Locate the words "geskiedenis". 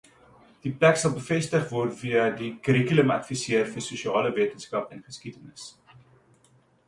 5.11-5.67